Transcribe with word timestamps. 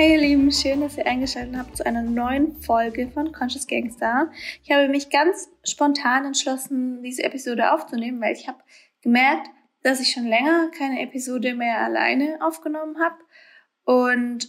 Hey 0.00 0.12
ihr 0.12 0.18
Lieben, 0.18 0.50
schön, 0.50 0.80
dass 0.80 0.96
ihr 0.96 1.06
eingeschaltet 1.06 1.54
habt 1.58 1.76
zu 1.76 1.84
einer 1.84 2.00
neuen 2.00 2.56
Folge 2.62 3.10
von 3.10 3.32
Conscious 3.32 3.66
Gangster. 3.66 4.30
Ich 4.64 4.70
habe 4.70 4.88
mich 4.88 5.10
ganz 5.10 5.50
spontan 5.62 6.24
entschlossen, 6.24 7.02
diese 7.02 7.22
Episode 7.22 7.70
aufzunehmen, 7.70 8.18
weil 8.18 8.32
ich 8.32 8.48
habe 8.48 8.62
gemerkt, 9.02 9.50
dass 9.82 10.00
ich 10.00 10.12
schon 10.12 10.26
länger 10.26 10.70
keine 10.70 11.02
Episode 11.02 11.52
mehr 11.52 11.80
alleine 11.80 12.38
aufgenommen 12.40 12.96
habe 12.98 13.16
und 13.84 14.48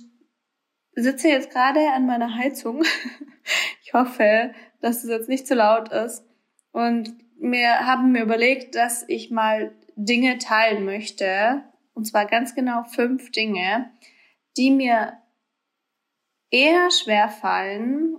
sitze 0.95 1.27
jetzt 1.27 1.49
gerade 1.49 1.81
an 1.93 2.05
meiner 2.05 2.37
Heizung. 2.37 2.83
Ich 3.83 3.93
hoffe, 3.93 4.53
dass 4.79 5.03
es 5.03 5.09
jetzt 5.09 5.27
nicht 5.27 5.45
zu 5.45 5.53
laut 5.53 5.89
ist. 5.91 6.23
Und 6.71 7.13
mir 7.37 7.85
haben 7.85 8.13
mir 8.13 8.21
überlegt, 8.21 8.75
dass 8.75 9.03
ich 9.09 9.31
mal 9.31 9.73
Dinge 9.97 10.37
teilen 10.37 10.85
möchte. 10.85 11.65
Und 11.93 12.05
zwar 12.05 12.25
ganz 12.25 12.55
genau 12.55 12.85
fünf 12.85 13.31
Dinge, 13.31 13.91
die 14.55 14.71
mir 14.71 15.20
eher 16.51 16.91
schwer 16.91 17.29
fallen. 17.29 18.17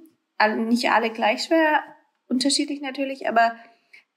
Nicht 0.57 0.91
alle 0.91 1.11
gleich 1.11 1.45
schwer, 1.45 1.85
unterschiedlich 2.27 2.81
natürlich, 2.81 3.29
aber 3.29 3.55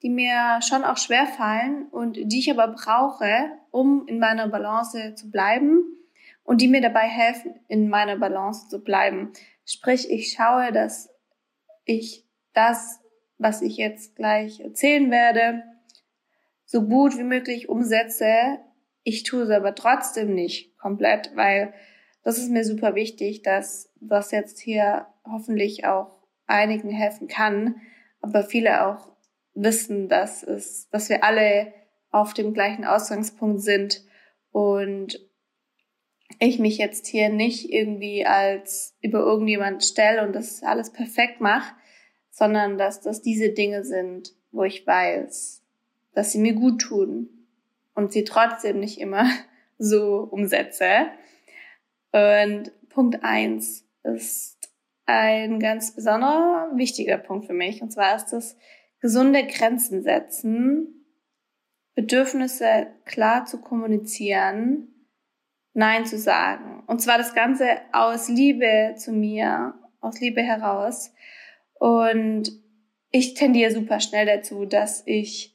die 0.01 0.09
mir 0.09 0.59
schon 0.67 0.83
auch 0.83 0.97
schwer 0.97 1.27
fallen 1.27 1.87
und 1.89 2.15
die 2.15 2.39
ich 2.39 2.49
aber 2.49 2.69
brauche, 2.69 3.51
um 3.71 4.07
in 4.07 4.17
meiner 4.19 4.47
Balance 4.47 5.13
zu 5.15 5.29
bleiben 5.29 5.83
und 6.43 6.61
die 6.61 6.67
mir 6.67 6.81
dabei 6.81 7.07
helfen, 7.07 7.59
in 7.67 7.89
meiner 7.89 8.17
Balance 8.17 8.67
zu 8.69 8.83
bleiben. 8.83 9.33
Sprich, 9.65 10.09
ich 10.09 10.31
schaue, 10.31 10.71
dass 10.71 11.09
ich 11.85 12.25
das, 12.53 12.99
was 13.37 13.61
ich 13.61 13.77
jetzt 13.77 14.15
gleich 14.15 14.59
erzählen 14.59 15.11
werde, 15.11 15.63
so 16.65 16.83
gut 16.83 17.17
wie 17.17 17.23
möglich 17.23 17.69
umsetze. 17.69 18.59
Ich 19.03 19.23
tue 19.23 19.43
es 19.43 19.49
aber 19.49 19.75
trotzdem 19.75 20.33
nicht 20.33 20.77
komplett, 20.77 21.35
weil 21.35 21.73
das 22.25 22.39
ist 22.39 22.49
mir 22.49 22.65
super 22.65 22.95
wichtig, 22.95 23.43
dass 23.43 23.93
das 24.01 24.31
jetzt 24.31 24.59
hier 24.59 25.05
hoffentlich 25.23 25.85
auch 25.85 26.23
einigen 26.47 26.89
helfen 26.89 27.27
kann, 27.27 27.79
aber 28.19 28.43
viele 28.43 28.87
auch 28.87 29.09
wissen, 29.53 30.09
dass 30.09 30.41
es, 30.41 30.89
dass 30.89 31.07
wir 31.09 31.23
alle 31.23 31.71
auf 32.09 32.33
dem 32.33 32.53
gleichen 32.53 32.83
Ausgangspunkt 32.83 33.61
sind 33.61 34.03
und 34.51 35.19
ich 36.39 36.57
mich 36.57 36.79
jetzt 36.79 37.05
hier 37.05 37.29
nicht 37.29 37.71
irgendwie 37.71 38.25
als 38.25 38.97
über 39.01 39.19
irgendjemand 39.19 39.83
stelle 39.83 40.25
und 40.25 40.33
das 40.33 40.63
alles 40.63 40.91
perfekt 40.91 41.41
mache, 41.41 41.75
sondern 42.31 42.79
dass 42.79 43.01
das 43.01 43.21
diese 43.21 43.49
Dinge 43.49 43.83
sind, 43.83 44.33
wo 44.51 44.63
ich 44.63 44.87
weiß, 44.87 45.61
dass 46.15 46.31
sie 46.31 46.39
mir 46.39 46.53
gut 46.53 46.81
tun 46.81 47.29
und 47.93 48.11
sie 48.11 48.23
trotzdem 48.23 48.79
nicht 48.79 48.99
immer 48.99 49.29
so 49.77 50.27
umsetze. 50.31 51.07
Und 52.15 52.71
Punkt 52.87 53.25
eins 53.25 53.85
ist 54.03 54.69
ein 55.05 55.59
ganz 55.59 55.93
besonderer, 55.93 56.71
wichtiger 56.75 57.17
Punkt 57.17 57.45
für 57.45 57.53
mich. 57.53 57.81
Und 57.81 57.91
zwar 57.91 58.15
ist 58.15 58.27
das 58.27 58.55
gesunde 59.01 59.45
Grenzen 59.45 60.01
setzen, 60.01 61.05
Bedürfnisse 61.93 62.87
klar 63.03 63.45
zu 63.45 63.59
kommunizieren, 63.59 65.09
Nein 65.73 66.05
zu 66.05 66.17
sagen. 66.17 66.85
Und 66.87 67.01
zwar 67.01 67.17
das 67.17 67.35
Ganze 67.35 67.65
aus 67.91 68.29
Liebe 68.29 68.95
zu 68.95 69.11
mir, 69.11 69.73
aus 69.99 70.21
Liebe 70.21 70.41
heraus. 70.41 71.13
Und 71.73 72.49
ich 73.11 73.33
tendiere 73.33 73.71
super 73.71 73.99
schnell 73.99 74.25
dazu, 74.25 74.65
dass 74.65 75.03
ich 75.05 75.53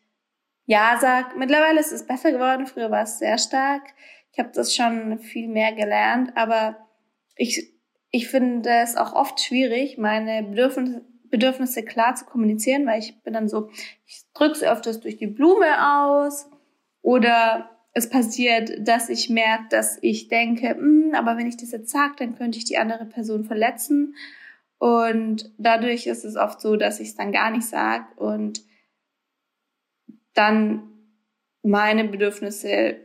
Ja 0.67 0.98
sag. 1.00 1.39
Mittlerweile 1.39 1.80
ist 1.80 1.92
es 1.92 2.06
besser 2.06 2.33
geworden. 2.33 2.67
Früher 2.67 2.91
war 2.91 3.05
es 3.05 3.19
sehr 3.19 3.39
stark. 3.39 3.95
Ich 4.33 4.39
habe 4.39 4.50
das 4.55 4.75
schon 4.75 5.19
viel 5.19 5.48
mehr 5.48 5.73
gelernt, 5.73 6.33
aber 6.36 6.77
ich, 7.36 7.73
ich 8.11 8.28
finde 8.28 8.70
es 8.70 8.97
auch 8.97 9.12
oft 9.12 9.41
schwierig, 9.41 9.98
meine 9.98 10.42
Bedürfnisse, 10.42 11.05
Bedürfnisse 11.31 11.85
klar 11.85 12.17
zu 12.17 12.24
kommunizieren, 12.24 12.86
weil 12.86 12.98
ich 12.98 13.23
bin 13.23 13.33
dann 13.33 13.48
so, 13.48 13.70
ich 14.05 14.24
drücke 14.35 14.52
es 14.52 14.63
öfters 14.63 15.01
durch 15.01 15.17
die 15.17 15.29
Blume 15.29 16.01
aus 16.05 16.51
oder 17.02 17.70
es 17.92 18.08
passiert, 18.08 18.86
dass 18.86 19.08
ich 19.08 19.30
merke, 19.30 19.64
dass 19.70 19.98
ich 20.02 20.29
denke, 20.29 20.70
hm, 20.70 21.12
aber 21.14 21.36
wenn 21.36 21.47
ich 21.47 21.57
das 21.57 21.73
jetzt 21.73 21.91
sage, 21.91 22.14
dann 22.18 22.36
könnte 22.36 22.58
ich 22.58 22.64
die 22.64 22.79
andere 22.79 23.05
Person 23.07 23.45
verletzen. 23.45 24.14
Und 24.79 25.52
dadurch 25.58 26.07
ist 26.07 26.24
es 26.24 26.36
oft 26.36 26.61
so, 26.61 26.77
dass 26.77 27.01
ich 27.01 27.08
es 27.08 27.17
dann 27.17 27.33
gar 27.33 27.51
nicht 27.51 27.67
sage 27.67 28.07
und 28.17 28.62
dann 30.35 30.89
meine 31.62 32.05
Bedürfnisse 32.05 32.97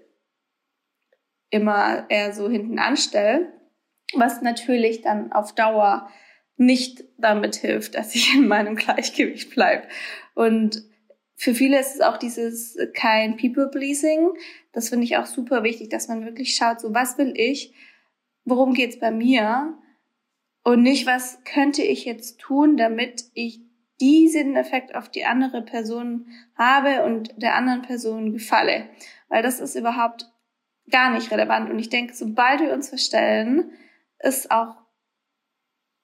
immer 1.55 2.05
eher 2.09 2.33
so 2.33 2.49
hinten 2.49 2.79
anstelle, 2.79 3.53
was 4.13 4.41
natürlich 4.41 5.01
dann 5.01 5.31
auf 5.31 5.55
Dauer 5.55 6.09
nicht 6.57 7.03
damit 7.17 7.55
hilft, 7.55 7.95
dass 7.95 8.15
ich 8.15 8.35
in 8.35 8.47
meinem 8.47 8.75
Gleichgewicht 8.75 9.51
bleibe. 9.51 9.87
Und 10.35 10.83
für 11.35 11.53
viele 11.53 11.79
ist 11.79 11.95
es 11.95 12.01
auch 12.01 12.17
dieses 12.17 12.77
kein 12.93 13.37
People-Pleasing. 13.37 14.29
Das 14.71 14.89
finde 14.89 15.05
ich 15.05 15.17
auch 15.17 15.25
super 15.25 15.63
wichtig, 15.63 15.89
dass 15.89 16.07
man 16.07 16.25
wirklich 16.25 16.55
schaut, 16.55 16.79
so 16.79 16.93
was 16.93 17.17
will 17.17 17.33
ich, 17.35 17.73
worum 18.45 18.73
geht's 18.73 18.99
bei 18.99 19.11
mir 19.11 19.77
und 20.63 20.81
nicht, 20.81 21.05
was 21.05 21.43
könnte 21.43 21.83
ich 21.83 22.05
jetzt 22.05 22.39
tun, 22.39 22.77
damit 22.77 23.25
ich 23.33 23.61
diesen 24.01 24.55
Effekt 24.55 24.95
auf 24.95 25.09
die 25.09 25.25
andere 25.25 25.61
Person 25.61 26.27
habe 26.57 27.05
und 27.05 27.33
der 27.41 27.55
anderen 27.55 27.81
Person 27.81 28.33
gefalle. 28.33 28.89
Weil 29.29 29.43
das 29.43 29.59
ist 29.59 29.75
überhaupt 29.75 30.31
gar 30.89 31.11
nicht 31.13 31.31
relevant. 31.31 31.69
Und 31.69 31.79
ich 31.79 31.89
denke, 31.89 32.13
sobald 32.13 32.61
wir 32.61 32.73
uns 32.73 32.89
verstellen, 32.89 33.71
ist 34.19 34.51
auch 34.51 34.75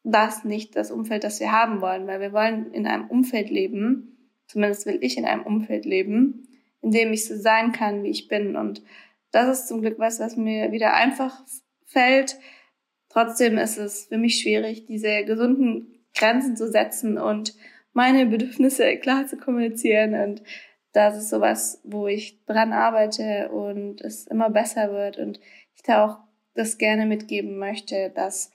das 0.04 0.44
nicht 0.44 0.76
das 0.76 0.92
Umfeld, 0.92 1.24
das 1.24 1.40
wir 1.40 1.52
haben 1.52 1.82
wollen, 1.82 2.08
weil 2.08 2.20
wir 2.20 2.34
wollen 2.34 2.72
in 2.72 2.88
einem 2.88 3.08
Umfeld 3.08 3.50
leben, 3.50 4.12
Zumindest 4.52 4.86
will 4.86 4.98
ich 5.00 5.18
in 5.18 5.24
einem 5.24 5.44
Umfeld 5.44 5.86
leben, 5.86 6.46
in 6.82 6.92
dem 6.92 7.14
ich 7.14 7.26
so 7.26 7.38
sein 7.38 7.72
kann, 7.72 8.04
wie 8.04 8.10
ich 8.10 8.28
bin. 8.28 8.58
Und 8.58 8.84
das 9.32 9.48
ist 9.48 9.68
zum 9.70 9.80
Glück 9.80 9.98
was, 9.98 10.20
was 10.20 10.36
mir 10.36 10.74
wieder 10.74 10.94
einfach 10.94 11.42
fällt. 11.86 12.38
Trotzdem 13.08 13.58
ist 13.58 13.78
es 13.78 14.08
für 14.08 14.18
mich 14.18 14.42
schwierig, 14.42 14.88
diese 14.88 15.24
gesunden 15.24 16.04
Grenzen 16.14 16.58
zu 16.58 16.70
setzen 16.70 17.18
und 17.18 17.56
meine 17.94 18.26
Bedürfnisse 18.26 18.98
klar 18.98 19.26
zu 19.26 19.38
kommunizieren. 19.38 20.16
Und 20.16 20.44
das 20.94 21.18
ist 21.18 21.30
sowas, 21.30 21.82
wo 21.84 22.08
ich 22.08 22.44
dran 22.46 22.74
arbeite 22.74 23.50
und 23.50 24.02
es 24.02 24.28
immer 24.28 24.50
besser 24.50 24.92
wird. 24.92 25.18
Und 25.18 25.40
ich 25.76 25.84
da 25.84 26.06
auch 26.06 26.18
das 26.54 26.78
gerne 26.78 27.06
mitgeben 27.06 27.58
möchte, 27.58 28.12
dass 28.14 28.52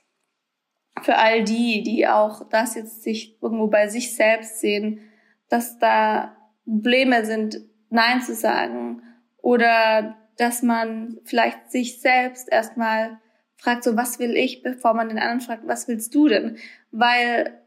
für 1.01 1.17
all 1.17 1.43
die, 1.43 1.83
die 1.83 2.07
auch 2.07 2.47
das 2.49 2.75
jetzt 2.75 3.03
sich 3.03 3.41
irgendwo 3.41 3.67
bei 3.67 3.87
sich 3.87 4.15
selbst 4.15 4.59
sehen, 4.59 5.01
dass 5.49 5.79
da 5.79 6.35
Probleme 6.65 7.25
sind, 7.25 7.61
Nein 7.89 8.21
zu 8.21 8.35
sagen 8.35 9.01
oder 9.37 10.17
dass 10.37 10.61
man 10.61 11.19
vielleicht 11.23 11.71
sich 11.71 12.01
selbst 12.01 12.51
erstmal 12.51 13.19
fragt, 13.55 13.83
so 13.83 13.95
was 13.95 14.19
will 14.19 14.35
ich, 14.35 14.61
bevor 14.61 14.93
man 14.93 15.09
den 15.09 15.17
anderen 15.17 15.41
fragt, 15.41 15.67
was 15.67 15.87
willst 15.87 16.13
du 16.13 16.27
denn? 16.27 16.57
Weil 16.91 17.61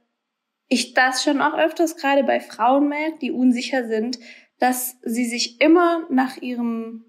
ich 0.68 0.94
das 0.94 1.24
schon 1.24 1.40
auch 1.40 1.58
öfters 1.58 1.96
gerade 1.96 2.22
bei 2.22 2.38
Frauen 2.38 2.88
merke, 2.88 3.18
die 3.18 3.32
unsicher 3.32 3.88
sind, 3.88 4.18
dass 4.60 4.96
sie 5.02 5.24
sich 5.24 5.60
immer 5.60 6.06
nach 6.10 6.36
ihrem, 6.36 7.04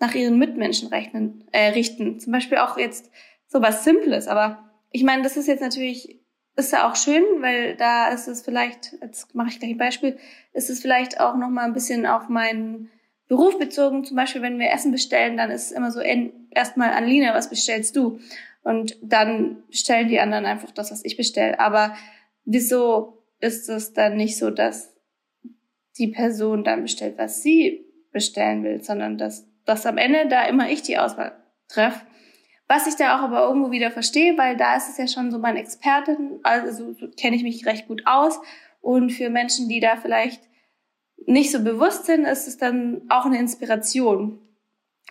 nach 0.00 0.14
ihren 0.14 0.38
Mitmenschen 0.38 0.88
rechnen, 0.88 1.44
äh, 1.52 1.68
richten. 1.68 2.18
Zum 2.18 2.32
Beispiel 2.32 2.58
auch 2.58 2.76
jetzt 2.76 3.10
so 3.46 3.62
was 3.62 3.84
Simples. 3.84 4.26
Aber 4.26 4.70
ich 4.90 5.04
meine, 5.04 5.22
das 5.22 5.36
ist 5.36 5.46
jetzt 5.46 5.60
natürlich 5.60 6.20
ist 6.56 6.72
ja 6.72 6.88
auch 6.88 6.96
schön, 6.96 7.24
weil 7.40 7.76
da 7.76 8.08
ist 8.08 8.28
es 8.28 8.42
vielleicht, 8.42 8.96
jetzt 9.02 9.34
mache 9.34 9.48
ich 9.48 9.58
gleich 9.58 9.72
ein 9.72 9.78
Beispiel, 9.78 10.18
ist 10.52 10.70
es 10.70 10.80
vielleicht 10.80 11.20
auch 11.20 11.36
noch 11.36 11.48
mal 11.48 11.64
ein 11.64 11.72
bisschen 11.72 12.06
auf 12.06 12.28
meinen 12.28 12.90
Beruf 13.26 13.58
bezogen. 13.58 14.04
Zum 14.04 14.16
Beispiel, 14.16 14.42
wenn 14.42 14.58
wir 14.58 14.70
Essen 14.70 14.92
bestellen, 14.92 15.36
dann 15.36 15.50
ist 15.50 15.66
es 15.66 15.72
immer 15.72 15.90
so, 15.90 16.00
erstmal 16.00 16.92
an 16.92 17.06
Lina, 17.06 17.34
was 17.34 17.50
bestellst 17.50 17.96
du? 17.96 18.20
Und 18.62 18.96
dann 19.02 19.64
bestellen 19.68 20.08
die 20.08 20.20
anderen 20.20 20.46
einfach 20.46 20.70
das, 20.70 20.90
was 20.90 21.04
ich 21.04 21.16
bestelle. 21.16 21.58
Aber 21.58 21.96
wieso 22.44 23.24
ist 23.40 23.68
es 23.68 23.92
dann 23.92 24.16
nicht 24.16 24.38
so, 24.38 24.50
dass 24.50 24.93
die 25.98 26.08
Person 26.08 26.64
dann 26.64 26.82
bestellt, 26.82 27.18
was 27.18 27.42
sie 27.42 27.86
bestellen 28.12 28.64
will, 28.64 28.82
sondern 28.82 29.18
dass, 29.18 29.46
dass 29.64 29.86
am 29.86 29.98
Ende 29.98 30.28
da 30.28 30.46
immer 30.46 30.70
ich 30.70 30.82
die 30.82 30.98
Auswahl 30.98 31.32
treffe 31.68 32.00
was 32.66 32.86
ich 32.86 32.96
da 32.96 33.18
auch 33.18 33.22
aber 33.22 33.46
irgendwo 33.46 33.70
wieder 33.70 33.90
verstehe, 33.90 34.38
weil 34.38 34.56
da 34.56 34.76
ist 34.76 34.88
es 34.88 34.96
ja 34.96 35.06
schon 35.06 35.30
so 35.30 35.38
mein 35.38 35.56
Experten, 35.56 36.40
also 36.42 36.92
so 36.94 37.08
kenne 37.08 37.36
ich 37.36 37.42
mich 37.42 37.66
recht 37.66 37.86
gut 37.88 38.02
aus. 38.06 38.40
Und 38.80 39.10
für 39.10 39.30
Menschen, 39.30 39.68
die 39.68 39.80
da 39.80 39.96
vielleicht 39.96 40.42
nicht 41.26 41.50
so 41.50 41.62
bewusst 41.62 42.06
sind, 42.06 42.24
ist 42.24 42.48
es 42.48 42.56
dann 42.56 43.02
auch 43.08 43.26
eine 43.26 43.38
Inspiration. 43.38 44.40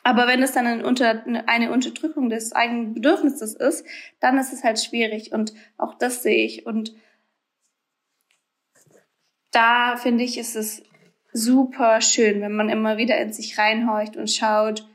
Aber 0.03 0.27
wenn 0.27 0.43
es 0.43 0.51
dann 0.51 0.67
eine, 0.67 0.85
Unter 0.85 1.23
eine 1.47 1.71
Unterdrückung 1.71 2.29
des 2.29 2.53
eigenen 2.53 2.93
Bedürfnisses 2.93 3.55
ist, 3.55 3.85
dann 4.19 4.37
ist 4.37 4.51
es 4.51 4.63
halt 4.63 4.79
schwierig. 4.79 5.31
Und 5.31 5.53
auch 5.77 5.93
das 5.93 6.23
sehe 6.23 6.43
ich. 6.43 6.65
Und 6.65 6.93
da 9.53 9.95
finde 9.95 10.23
ich, 10.23 10.37
ist 10.37 10.55
es 10.55 10.83
super 11.31 12.01
schön, 12.01 12.41
wenn 12.41 12.55
man 12.55 12.69
immer 12.69 12.97
wieder 12.97 13.17
in 13.17 13.31
sich 13.31 13.57
reinhorcht 13.57 14.17
und 14.17 14.29
schaut, 14.29 14.87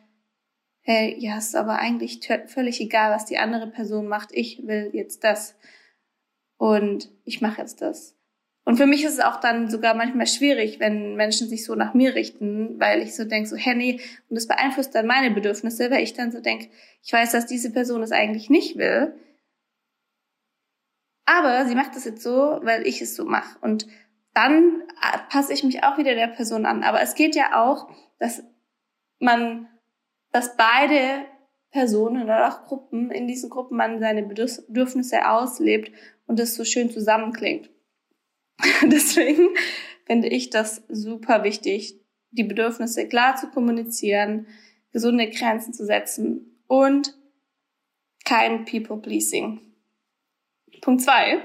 hey, 0.83 1.17
ja, 1.19 1.37
ist 1.37 1.57
aber 1.57 1.79
eigentlich 1.79 2.21
völlig 2.47 2.81
egal, 2.81 3.13
was 3.13 3.27
die 3.27 3.39
andere 3.39 3.67
Person 3.67 4.09
macht. 4.09 4.31
Ich 4.33 4.67
will 4.67 4.91
jetzt 4.93 5.25
das. 5.25 5.57
Und 6.57 7.11
ich 7.25 7.41
mache 7.41 7.61
jetzt 7.61 7.83
das. 7.83 8.17
Und 8.65 8.77
für 8.77 8.87
mich 8.87 9.05
ist 9.05 9.15
es 9.15 9.21
auch 9.21 9.41
dann 9.41 9.71
sogar 9.71 9.95
manchmal 9.95 10.27
schwierig, 10.27 10.79
wenn 10.79 11.15
Menschen 11.15 11.49
sich 11.49 11.65
so 11.65 11.75
nach 11.75 11.95
mir 11.95 12.15
richten, 12.15 12.79
weil 12.79 13.01
ich 13.01 13.17
so 13.17 13.25
denke, 13.25 13.49
so, 13.49 13.57
hä, 13.57 13.75
nee, 13.75 14.01
und 14.29 14.37
das 14.37 14.47
beeinflusst 14.47 14.95
dann 14.95 15.07
meine 15.07 15.31
Bedürfnisse, 15.31 15.91
weil 15.91 16.03
ich 16.03 16.13
dann 16.13 16.33
so 16.33 16.41
denke, 16.41 16.69
ich 17.03 17.13
weiß, 17.13 17.33
dass 17.33 17.47
diese 17.47 17.73
Person 17.73 18.03
es 18.03 18.13
eigentlich 18.13 18.51
nicht 18.51 18.77
will. 18.77 19.15
Aber 21.25 21.67
sie 21.67 21.75
macht 21.75 21.97
das 21.97 22.05
jetzt 22.05 22.23
so, 22.23 22.61
weil 22.63 22.87
ich 22.87 23.01
es 23.01 23.15
so 23.15 23.25
mache. 23.25 23.59
Und 23.61 23.87
dann 24.39 24.83
äh, 25.03 25.19
passe 25.29 25.53
ich 25.53 25.65
mich 25.65 25.83
auch 25.83 25.99
wieder 25.99 26.15
der 26.15 26.29
Person 26.29 26.65
an. 26.65 26.85
Aber 26.85 27.01
es 27.01 27.15
geht 27.15 27.35
ja 27.35 27.65
auch, 27.65 27.91
dass 28.19 28.43
man 29.19 29.69
dass 30.33 30.57
beide 30.57 31.25
Personen 31.71 32.23
oder 32.23 32.49
auch 32.49 32.65
Gruppen, 32.65 33.11
in 33.11 33.27
diesen 33.27 33.51
Gruppen 33.51 33.77
man 33.77 34.01
seine 34.01 34.23
Bedürfnisse 34.23 35.29
auslebt 35.29 35.93
und 36.27 36.39
das 36.39 36.55
so 36.55 36.65
schön 36.65 36.91
zusammenklingt. 36.91 37.71
Deswegen 38.83 39.49
finde 40.07 40.29
ich 40.29 40.51
das 40.51 40.83
super 40.89 41.45
wichtig, 41.45 42.01
die 42.31 42.45
Bedürfnisse 42.45 43.09
klar 43.09 43.37
zu 43.37 43.49
kommunizieren, 43.49 44.47
gesunde 44.93 45.31
Grenzen 45.31 45.73
zu 45.73 45.85
setzen 45.85 46.63
und 46.67 47.15
kein 48.25 48.65
People-Pleasing. 48.65 49.61
Punkt 50.81 51.03
zwei. 51.03 51.43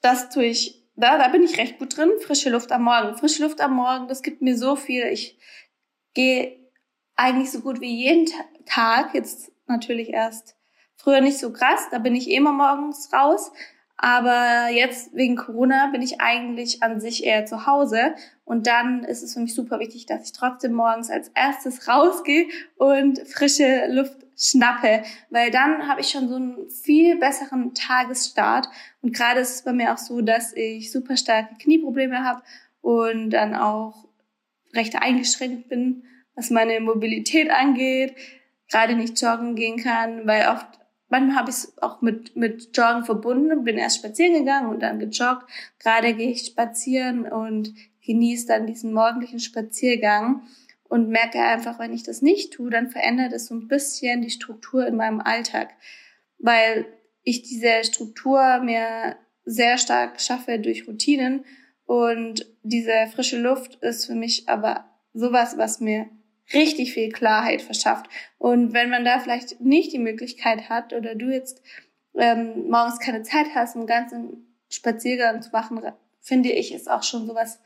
Das 0.00 0.30
tue 0.30 0.46
ich, 0.46 0.79
da, 0.96 1.18
da 1.18 1.28
bin 1.28 1.42
ich 1.42 1.58
recht 1.58 1.78
gut 1.78 1.96
drin. 1.96 2.10
Frische 2.20 2.50
Luft 2.50 2.72
am 2.72 2.84
Morgen. 2.84 3.16
Frische 3.16 3.42
Luft 3.42 3.60
am 3.60 3.74
Morgen, 3.74 4.08
das 4.08 4.22
gibt 4.22 4.42
mir 4.42 4.56
so 4.56 4.76
viel. 4.76 5.04
Ich 5.04 5.38
gehe 6.14 6.60
eigentlich 7.16 7.50
so 7.50 7.60
gut 7.60 7.80
wie 7.80 7.94
jeden 7.94 8.30
Tag, 8.64 9.14
jetzt 9.14 9.52
natürlich 9.66 10.10
erst 10.10 10.56
früher 10.96 11.20
nicht 11.20 11.38
so 11.38 11.52
krass, 11.52 11.88
da 11.90 11.98
bin 11.98 12.14
ich 12.14 12.28
eh 12.28 12.36
immer 12.36 12.52
morgens 12.52 13.12
raus, 13.12 13.52
aber 13.96 14.68
jetzt 14.70 15.14
wegen 15.14 15.36
Corona 15.36 15.88
bin 15.92 16.02
ich 16.02 16.20
eigentlich 16.20 16.82
an 16.82 17.00
sich 17.00 17.24
eher 17.24 17.44
zu 17.44 17.66
Hause 17.66 18.14
und 18.44 18.66
dann 18.66 19.04
ist 19.04 19.22
es 19.22 19.34
für 19.34 19.40
mich 19.40 19.54
super 19.54 19.78
wichtig, 19.78 20.06
dass 20.06 20.24
ich 20.24 20.32
trotzdem 20.32 20.72
morgens 20.72 21.10
als 21.10 21.28
erstes 21.34 21.88
rausgehe 21.88 22.48
und 22.76 23.20
frische 23.28 23.86
Luft 23.88 24.16
schnappe, 24.40 25.02
weil 25.28 25.50
dann 25.50 25.86
habe 25.86 26.00
ich 26.00 26.08
schon 26.08 26.28
so 26.28 26.36
einen 26.36 26.70
viel 26.70 27.18
besseren 27.18 27.74
Tagesstart 27.74 28.68
und 29.02 29.14
gerade 29.14 29.40
ist 29.40 29.54
es 29.56 29.62
bei 29.62 29.72
mir 29.72 29.92
auch 29.92 29.98
so, 29.98 30.22
dass 30.22 30.54
ich 30.54 30.90
super 30.90 31.16
starke 31.16 31.56
Knieprobleme 31.56 32.24
habe 32.24 32.42
und 32.80 33.30
dann 33.30 33.54
auch 33.54 34.08
recht 34.74 35.00
eingeschränkt 35.00 35.68
bin 35.68 36.04
was 36.40 36.48
meine 36.50 36.80
Mobilität 36.80 37.50
angeht, 37.50 38.14
gerade 38.70 38.94
nicht 38.94 39.20
joggen 39.20 39.56
gehen 39.56 39.76
kann, 39.76 40.26
weil 40.26 40.48
oft, 40.48 40.66
manchmal 41.10 41.36
habe 41.36 41.50
ich 41.50 41.56
es 41.56 41.82
auch 41.82 42.00
mit, 42.00 42.34
mit 42.34 42.74
Joggen 42.74 43.04
verbunden, 43.04 43.62
bin 43.62 43.76
erst 43.76 43.98
spazieren 43.98 44.32
gegangen 44.32 44.70
und 44.70 44.80
dann 44.80 44.98
gejoggt. 44.98 45.44
Gerade 45.78 46.14
gehe 46.14 46.30
ich 46.30 46.46
spazieren 46.46 47.26
und 47.26 47.74
genieße 48.06 48.46
dann 48.46 48.66
diesen 48.66 48.94
morgendlichen 48.94 49.40
Spaziergang 49.40 50.42
und 50.90 51.08
merke 51.08 51.40
einfach, 51.40 51.78
wenn 51.78 51.94
ich 51.94 52.02
das 52.02 52.20
nicht 52.20 52.52
tue, 52.52 52.68
dann 52.68 52.90
verändert 52.90 53.32
es 53.32 53.46
so 53.46 53.54
ein 53.54 53.68
bisschen 53.68 54.22
die 54.22 54.30
Struktur 54.30 54.86
in 54.86 54.96
meinem 54.96 55.20
Alltag, 55.20 55.70
weil 56.38 56.84
ich 57.22 57.42
diese 57.42 57.84
Struktur 57.84 58.58
mir 58.58 59.16
sehr 59.44 59.78
stark 59.78 60.20
schaffe 60.20 60.58
durch 60.58 60.88
Routinen 60.88 61.44
und 61.86 62.44
diese 62.64 63.06
frische 63.14 63.40
Luft 63.40 63.76
ist 63.76 64.06
für 64.06 64.16
mich 64.16 64.48
aber 64.48 64.84
sowas, 65.14 65.56
was 65.56 65.80
mir 65.80 66.08
richtig 66.52 66.92
viel 66.92 67.12
Klarheit 67.12 67.62
verschafft. 67.62 68.06
Und 68.38 68.72
wenn 68.72 68.90
man 68.90 69.04
da 69.04 69.20
vielleicht 69.20 69.60
nicht 69.60 69.92
die 69.92 69.98
Möglichkeit 70.00 70.68
hat 70.68 70.92
oder 70.92 71.14
du 71.14 71.26
jetzt 71.30 71.62
ähm, 72.16 72.68
morgens 72.68 72.98
keine 72.98 73.22
Zeit 73.22 73.46
hast, 73.54 73.76
einen 73.76 73.86
ganzen 73.86 74.56
Spaziergang 74.68 75.40
zu 75.40 75.50
machen, 75.50 75.80
finde 76.20 76.50
ich, 76.50 76.74
ist 76.74 76.90
auch 76.90 77.04
schon 77.04 77.28
sowas 77.28 77.60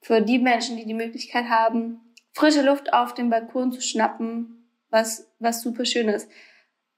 für 0.00 0.20
die 0.20 0.38
Menschen, 0.38 0.76
die 0.76 0.86
die 0.86 0.94
Möglichkeit 0.94 1.46
haben, 1.48 2.00
frische 2.32 2.62
Luft 2.62 2.92
auf 2.92 3.14
dem 3.14 3.30
Balkon 3.30 3.72
zu 3.72 3.80
schnappen, 3.80 4.68
was, 4.90 5.30
was 5.38 5.62
super 5.62 5.84
schön 5.84 6.08
ist. 6.08 6.28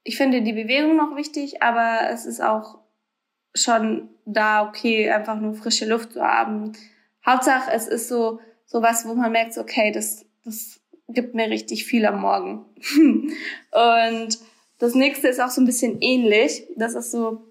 Ich 0.03 0.17
finde 0.17 0.41
die 0.41 0.53
Bewegung 0.53 0.95
noch 0.95 1.15
wichtig, 1.15 1.61
aber 1.61 2.09
es 2.11 2.25
ist 2.25 2.41
auch 2.41 2.79
schon 3.53 4.09
da 4.25 4.67
okay, 4.67 5.09
einfach 5.09 5.39
nur 5.39 5.53
frische 5.53 5.85
Luft 5.85 6.13
zu 6.13 6.21
haben. 6.21 6.73
Hauptsache, 7.25 7.71
es 7.71 7.87
ist 7.87 8.07
so, 8.07 8.39
so 8.65 8.81
was, 8.81 9.07
wo 9.07 9.15
man 9.15 9.31
merkt, 9.31 9.57
okay, 9.57 9.91
das, 9.91 10.25
das 10.43 10.79
gibt 11.07 11.33
mir 11.33 11.49
richtig 11.49 11.85
viel 11.85 12.05
am 12.05 12.21
Morgen. 12.21 12.65
und 13.71 14.39
das 14.79 14.93
nächste 14.93 15.27
ist 15.27 15.39
auch 15.39 15.49
so 15.49 15.61
ein 15.61 15.65
bisschen 15.65 16.01
ähnlich. 16.01 16.67
Das 16.75 16.93
ist 16.93 17.11
so, 17.11 17.43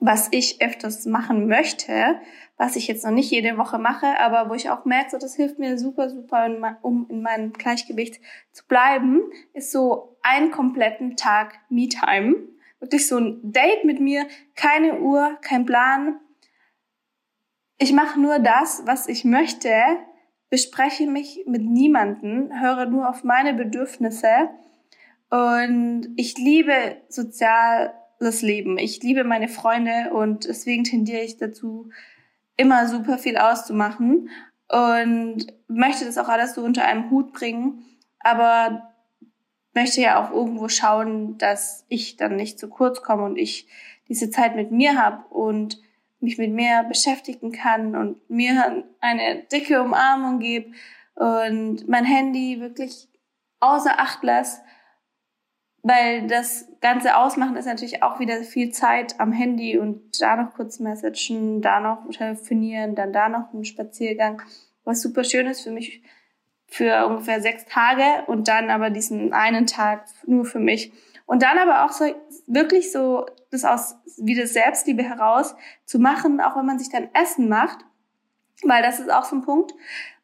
was 0.00 0.28
ich 0.30 0.62
öfters 0.62 1.06
machen 1.06 1.48
möchte, 1.48 2.20
was 2.56 2.76
ich 2.76 2.86
jetzt 2.86 3.04
noch 3.04 3.12
nicht 3.12 3.30
jede 3.30 3.58
Woche 3.58 3.78
mache, 3.78 4.18
aber 4.18 4.50
wo 4.50 4.54
ich 4.54 4.70
auch 4.70 4.84
merke, 4.84 5.10
so, 5.10 5.18
das 5.18 5.36
hilft 5.36 5.58
mir 5.58 5.78
super, 5.78 6.10
super, 6.10 6.78
um 6.82 7.06
in 7.08 7.22
meinem 7.22 7.52
Gleichgewicht 7.52 8.20
zu 8.52 8.66
bleiben, 8.66 9.20
ist 9.52 9.72
so 9.72 10.16
einen 10.22 10.50
kompletten 10.50 11.16
Tag 11.16 11.58
Me-Time. 11.68 12.36
Wirklich 12.80 13.06
so 13.06 13.18
ein 13.18 13.40
Date 13.42 13.84
mit 13.84 14.00
mir, 14.00 14.26
keine 14.54 15.00
Uhr, 15.00 15.38
kein 15.40 15.64
Plan. 15.64 16.20
Ich 17.78 17.92
mache 17.92 18.20
nur 18.20 18.38
das, 18.38 18.82
was 18.86 19.08
ich 19.08 19.24
möchte 19.24 19.70
bespreche 20.50 21.06
mich 21.06 21.44
mit 21.46 21.62
niemanden, 21.62 22.60
höre 22.60 22.86
nur 22.86 23.08
auf 23.08 23.24
meine 23.24 23.54
Bedürfnisse 23.54 24.50
und 25.30 26.08
ich 26.16 26.38
liebe 26.38 27.02
soziales 28.18 28.42
Leben. 28.42 28.78
Ich 28.78 29.02
liebe 29.02 29.24
meine 29.24 29.48
Freunde 29.48 30.10
und 30.12 30.44
deswegen 30.46 30.84
tendiere 30.84 31.22
ich 31.22 31.36
dazu, 31.36 31.90
immer 32.56 32.88
super 32.88 33.18
viel 33.18 33.36
auszumachen 33.36 34.30
und 34.68 35.46
möchte 35.68 36.06
das 36.06 36.18
auch 36.18 36.28
alles 36.28 36.54
so 36.54 36.62
unter 36.62 36.84
einem 36.84 37.10
Hut 37.10 37.32
bringen, 37.32 37.84
aber 38.20 38.94
möchte 39.74 40.00
ja 40.00 40.24
auch 40.24 40.30
irgendwo 40.30 40.68
schauen, 40.68 41.36
dass 41.36 41.84
ich 41.88 42.16
dann 42.16 42.36
nicht 42.36 42.58
zu 42.58 42.68
kurz 42.68 43.02
komme 43.02 43.24
und 43.24 43.36
ich 43.36 43.68
diese 44.08 44.30
Zeit 44.30 44.56
mit 44.56 44.70
mir 44.70 44.98
habe 44.98 45.26
und 45.28 45.78
mich 46.20 46.38
mit 46.38 46.50
mir 46.50 46.84
beschäftigen 46.88 47.52
kann 47.52 47.94
und 47.94 48.30
mir 48.30 48.84
eine 49.00 49.42
dicke 49.52 49.82
Umarmung 49.82 50.38
gebe 50.38 50.72
und 51.14 51.86
mein 51.88 52.06
Handy 52.06 52.58
wirklich 52.60 53.08
außer 53.60 53.98
Acht 53.98 54.22
lasse, 54.22 54.62
weil 55.86 56.26
das 56.26 56.66
ganze 56.80 57.16
Ausmachen 57.16 57.54
ist 57.54 57.66
natürlich 57.66 58.02
auch 58.02 58.18
wieder 58.18 58.42
viel 58.42 58.72
Zeit 58.72 59.20
am 59.20 59.30
Handy 59.30 59.78
und 59.78 60.20
da 60.20 60.34
noch 60.34 60.52
kurz 60.54 60.80
messagen, 60.80 61.62
da 61.62 61.78
noch 61.78 62.08
telefonieren, 62.10 62.96
dann 62.96 63.12
da 63.12 63.28
noch 63.28 63.52
einen 63.52 63.64
Spaziergang, 63.64 64.42
was 64.82 65.00
super 65.00 65.22
schön 65.22 65.46
ist 65.46 65.60
für 65.60 65.70
mich 65.70 66.02
für 66.66 67.06
ungefähr 67.06 67.40
sechs 67.40 67.66
Tage 67.66 68.02
und 68.26 68.48
dann 68.48 68.68
aber 68.68 68.90
diesen 68.90 69.32
einen 69.32 69.68
Tag 69.68 70.06
nur 70.26 70.44
für 70.44 70.58
mich. 70.58 70.92
Und 71.24 71.44
dann 71.44 71.56
aber 71.56 71.84
auch 71.84 71.92
so 71.92 72.04
wirklich 72.48 72.90
so 72.90 73.24
das 73.52 73.64
aus 73.64 73.94
wie 74.16 74.34
das 74.34 74.54
Selbstliebe 74.54 75.04
heraus 75.04 75.54
zu 75.84 76.00
machen, 76.00 76.40
auch 76.40 76.56
wenn 76.56 76.66
man 76.66 76.80
sich 76.80 76.90
dann 76.90 77.10
Essen 77.14 77.48
macht, 77.48 77.78
weil 78.64 78.82
das 78.82 78.98
ist 78.98 79.12
auch 79.12 79.24
so 79.24 79.36
ein 79.36 79.42
Punkt, 79.42 79.72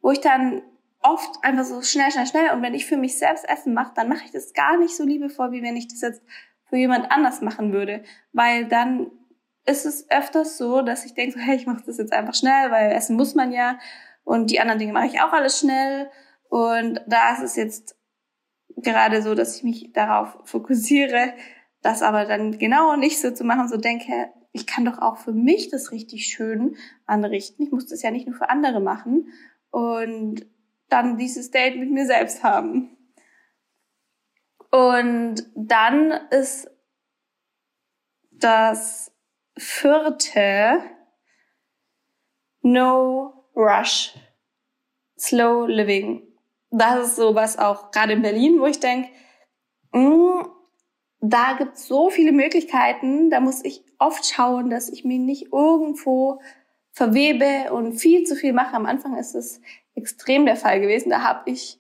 wo 0.01 0.11
ich 0.11 0.21
dann 0.21 0.63
oft 1.03 1.43
einfach 1.43 1.65
so 1.65 1.83
schnell, 1.83 2.11
schnell, 2.11 2.27
schnell. 2.27 2.51
Und 2.53 2.63
wenn 2.63 2.75
ich 2.75 2.87
für 2.87 2.97
mich 2.97 3.19
selbst 3.19 3.49
Essen 3.49 3.75
mache, 3.75 3.93
dann 3.95 4.09
mache 4.09 4.25
ich 4.25 4.31
das 4.31 4.53
gar 4.53 4.79
nicht 4.79 4.97
so 4.97 5.05
liebevoll, 5.05 5.53
wie 5.53 5.63
wenn 5.63 5.77
ich 5.77 5.89
das 5.89 6.01
jetzt 6.01 6.23
für 6.69 6.77
jemand 6.77 7.11
anders 7.11 7.41
machen 7.43 7.73
würde, 7.73 8.03
weil 8.33 8.67
dann 8.67 9.11
ist 9.67 9.87
es 9.87 10.11
öfters 10.11 10.59
so, 10.59 10.83
dass 10.83 11.05
ich 11.05 11.15
denke, 11.15 11.39
so, 11.39 11.39
hey, 11.39 11.57
ich 11.57 11.67
mache 11.67 11.83
das 11.87 11.99
jetzt 11.99 12.13
einfach 12.13 12.35
schnell, 12.35 12.71
weil 12.71 12.93
Essen 12.93 13.17
muss 13.17 13.35
man 13.35 13.53
ja. 13.53 13.79
Und 14.25 14.51
die 14.51 14.61
anderen 14.61 14.79
Dinge 14.79 14.93
mache 14.93 15.07
ich 15.07 15.21
auch 15.21 15.33
alles 15.33 15.59
schnell. 15.59 16.11
Und 16.49 17.01
da 17.07 17.33
ist 17.35 17.43
es 17.43 17.57
jetzt 17.57 17.97
gerade 18.77 19.23
so, 19.23 19.35
dass 19.35 19.57
ich 19.57 19.63
mich 19.63 19.93
darauf 19.93 20.37
fokussiere, 20.45 21.35
das 21.83 22.03
aber 22.03 22.25
dann 22.25 22.59
genau 22.59 22.97
nicht 22.97 23.21
so 23.21 23.31
zu 23.31 23.45
machen, 23.45 23.69
so 23.69 23.77
denke, 23.77 24.33
ich 24.53 24.67
kann 24.67 24.85
doch 24.85 24.99
auch 24.99 25.17
für 25.19 25.33
mich 25.33 25.71
das 25.71 25.93
richtig 25.93 26.27
schön 26.27 26.77
anrichten. 27.07 27.63
Ich 27.65 27.73
muss 27.73 27.87
das 27.87 28.03
ja 28.03 28.11
nicht 28.11 28.27
nur 28.27 28.37
für 28.37 28.51
andere 28.51 28.81
machen. 28.81 29.29
Und 29.71 30.47
dann 30.93 31.17
dieses 31.17 31.51
Date 31.51 31.77
mit 31.77 31.91
mir 31.91 32.07
selbst 32.07 32.43
haben. 32.43 32.97
Und 34.71 35.45
dann 35.55 36.13
ist 36.31 36.71
das 38.31 39.13
vierte 39.57 40.83
No 42.63 43.49
Rush, 43.55 44.15
Slow 45.19 45.67
Living 45.67 46.33
das 46.73 47.09
ist 47.09 47.17
sowas 47.17 47.59
auch 47.59 47.91
gerade 47.91 48.15
in 48.15 48.23
Berlin, 48.23 48.59
wo 48.59 48.67
ich 48.67 48.81
denke, 48.81 49.11
mm, 49.93 50.41
da 51.21 51.55
gibt 51.59 51.77
es 51.77 51.87
so 51.87 52.11
viele 52.11 52.33
Möglichkeiten, 52.33 53.31
da 53.31 53.41
muss 53.41 53.65
ich 53.65 53.85
oft 53.99 54.27
schauen, 54.27 54.71
dass 54.71 54.89
ich 54.89 55.05
mich 55.05 55.21
nicht 55.21 55.53
irgendwo 55.53 56.41
verwebe 56.91 57.73
und 57.73 57.95
viel 57.95 58.25
zu 58.25 58.35
viel 58.35 58.53
mache. 58.53 58.75
Am 58.75 58.87
Anfang 58.87 59.17
ist 59.19 59.35
es 59.35 59.61
extrem 59.95 60.47
der 60.47 60.57
Fall 60.57 60.81
gewesen. 60.81 61.11
Da 61.11 61.23
habe 61.23 61.51
ich 61.51 61.79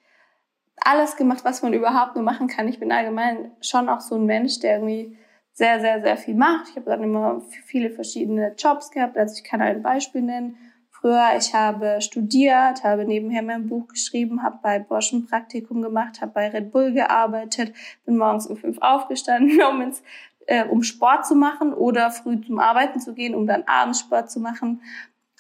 alles 0.76 1.16
gemacht, 1.16 1.45
was 1.45 1.62
man 1.62 1.73
überhaupt 1.73 2.14
nur 2.14 2.25
machen 2.25 2.49
kann. 2.49 2.69
Ich 2.69 2.81
bin 2.81 2.92
allgemein 2.92 3.52
schon 3.61 3.88
auch 3.88 4.00
so 4.00 4.16
ein 4.16 4.26
Mensch, 4.26 4.61
der 4.61 4.76
irgendwie 4.76 5.16
sehr, 5.52 5.81
sehr, 5.81 6.02
sehr 6.02 6.16
viel 6.16 6.35
macht. 6.35 6.69
Ich 6.71 6.76
habe 6.76 6.90
dann 6.90 7.02
immer 7.02 7.42
viele 7.66 7.90
verschiedene 7.90 8.54
Jobs 8.57 8.90
gehabt. 8.90 9.16
Also 9.16 9.37
ich 9.37 9.45
kann 9.45 9.61
ein 9.61 9.83
Beispiel 9.83 10.23
nennen. 10.23 10.57
Früher, 10.90 11.31
ich 11.37 11.52
habe 11.52 12.00
studiert, 12.00 12.85
habe 12.85 13.04
nebenher 13.04 13.42
mein 13.42 13.66
Buch 13.66 13.88
geschrieben, 13.88 14.42
habe 14.42 14.61
bei 14.62 14.78
Bosch 14.78 15.12
ein 15.12 15.26
Praktikum 15.26 15.83
gemacht, 15.83 16.21
habe 16.21 16.31
bei 16.33 16.49
Red 16.49 16.71
Bull 16.71 16.92
gearbeitet, 16.92 17.75
bin 18.07 18.16
morgens 18.16 18.47
um 18.47 18.57
fünf 18.57 18.78
aufgestanden, 18.81 19.61
um 19.71 19.81
ins 19.81 20.02
äh, 20.47 20.64
um 20.64 20.83
Sport 20.83 21.26
zu 21.26 21.35
machen 21.35 21.73
oder 21.73 22.11
früh 22.11 22.40
zum 22.40 22.59
Arbeiten 22.59 23.00
zu 23.00 23.14
gehen, 23.14 23.35
um 23.35 23.47
dann 23.47 23.64
abends 23.66 24.00
Sport 24.00 24.31
zu 24.31 24.40
machen. 24.40 24.81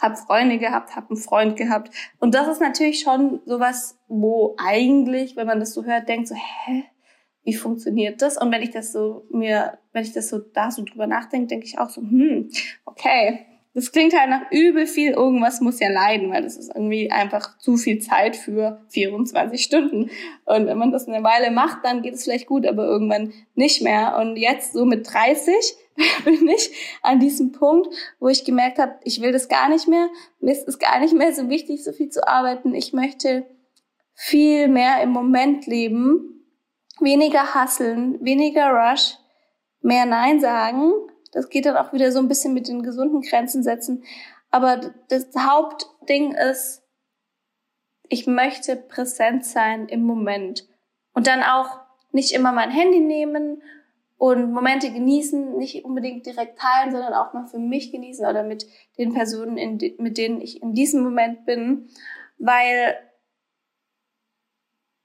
Hab 0.02 0.18
Freunde 0.18 0.58
gehabt, 0.58 0.96
hab 0.96 1.08
einen 1.08 1.16
Freund 1.16 1.56
gehabt. 1.56 1.94
Und 2.18 2.34
das 2.34 2.48
ist 2.48 2.60
natürlich 2.60 3.00
schon 3.00 3.40
sowas, 3.46 3.98
wo 4.08 4.56
eigentlich, 4.58 5.36
wenn 5.36 5.46
man 5.46 5.60
das 5.60 5.72
so 5.72 5.84
hört, 5.84 6.08
denkt 6.08 6.26
so, 6.26 6.34
hä, 6.34 6.84
wie 7.44 7.54
funktioniert 7.54 8.20
das? 8.20 8.36
Und 8.36 8.52
wenn 8.52 8.62
ich 8.62 8.70
das 8.70 8.92
so 8.92 9.26
mir, 9.30 9.78
wenn 9.92 10.02
ich 10.02 10.12
das 10.12 10.28
so 10.28 10.38
da 10.38 10.70
so 10.70 10.84
drüber 10.84 11.06
nachdenke, 11.06 11.46
denke 11.46 11.66
ich 11.66 11.78
auch 11.78 11.88
so, 11.88 12.00
hm, 12.00 12.50
okay, 12.84 13.46
das 13.74 13.90
klingt 13.90 14.18
halt 14.18 14.28
nach 14.28 14.50
übel 14.50 14.86
viel, 14.86 15.12
irgendwas 15.12 15.62
muss 15.62 15.80
ja 15.80 15.88
leiden, 15.88 16.30
weil 16.30 16.42
das 16.42 16.56
ist 16.56 16.68
irgendwie 16.74 17.10
einfach 17.10 17.56
zu 17.58 17.78
viel 17.78 18.00
Zeit 18.00 18.36
für 18.36 18.82
24 18.88 19.62
Stunden. 19.62 20.10
Und 20.44 20.66
wenn 20.66 20.76
man 20.76 20.92
das 20.92 21.08
eine 21.08 21.24
Weile 21.24 21.50
macht, 21.50 21.78
dann 21.82 22.02
geht 22.02 22.14
es 22.14 22.24
vielleicht 22.24 22.46
gut, 22.46 22.66
aber 22.66 22.84
irgendwann 22.84 23.32
nicht 23.54 23.80
mehr. 23.82 24.18
Und 24.20 24.36
jetzt 24.36 24.74
so 24.74 24.84
mit 24.84 25.10
30 25.10 25.54
bin 26.24 26.48
ich 26.48 26.70
an 27.00 27.18
diesem 27.18 27.52
Punkt, 27.52 27.88
wo 28.20 28.28
ich 28.28 28.44
gemerkt 28.44 28.78
habe, 28.78 28.96
ich 29.04 29.22
will 29.22 29.32
das 29.32 29.48
gar 29.48 29.70
nicht 29.70 29.88
mehr. 29.88 30.08
Mir 30.40 30.52
ist 30.52 30.68
es 30.68 30.78
gar 30.78 31.00
nicht 31.00 31.14
mehr 31.14 31.32
so 31.32 31.48
wichtig, 31.48 31.82
so 31.82 31.92
viel 31.92 32.10
zu 32.10 32.28
arbeiten. 32.28 32.74
Ich 32.74 32.92
möchte 32.92 33.46
viel 34.14 34.68
mehr 34.68 35.02
im 35.02 35.10
Moment 35.10 35.66
leben, 35.66 36.44
weniger 37.00 37.54
hasseln, 37.54 38.22
weniger 38.22 38.70
Rush, 38.70 39.16
mehr 39.80 40.04
Nein 40.04 40.40
sagen 40.40 40.92
das 41.32 41.48
geht 41.48 41.66
dann 41.66 41.76
auch 41.76 41.92
wieder 41.92 42.12
so 42.12 42.18
ein 42.18 42.28
bisschen 42.28 42.54
mit 42.54 42.68
den 42.68 42.82
gesunden 42.82 43.22
Grenzen 43.22 43.62
setzen. 43.62 44.04
Aber 44.50 44.92
das 45.08 45.26
Hauptding 45.36 46.34
ist, 46.34 46.82
ich 48.08 48.26
möchte 48.26 48.76
präsent 48.76 49.44
sein 49.44 49.88
im 49.88 50.04
Moment. 50.04 50.68
Und 51.14 51.26
dann 51.26 51.42
auch 51.42 51.80
nicht 52.12 52.32
immer 52.32 52.52
mein 52.52 52.70
Handy 52.70 53.00
nehmen 53.00 53.62
und 54.18 54.52
Momente 54.52 54.92
genießen, 54.92 55.56
nicht 55.56 55.84
unbedingt 55.84 56.26
direkt 56.26 56.58
teilen, 56.58 56.92
sondern 56.92 57.14
auch 57.14 57.32
mal 57.32 57.46
für 57.46 57.58
mich 57.58 57.90
genießen 57.90 58.26
oder 58.26 58.42
mit 58.42 58.66
den 58.98 59.14
Personen, 59.14 59.56
in, 59.56 59.78
mit 59.98 60.18
denen 60.18 60.40
ich 60.40 60.62
in 60.62 60.74
diesem 60.74 61.02
Moment 61.02 61.46
bin. 61.46 61.88
Weil 62.38 62.96